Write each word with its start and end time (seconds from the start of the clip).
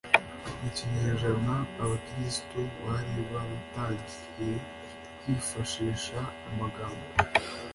mu 0.59 0.69
kinyejana 0.77 1.55
abakristu 1.83 2.59
bari 2.83 3.15
baratangiye 3.31 4.55
kwifashisha 5.19 6.17
amagambo 6.49 7.07